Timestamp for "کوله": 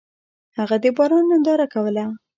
1.73-2.05